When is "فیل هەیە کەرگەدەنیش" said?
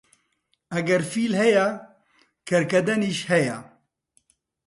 1.11-3.19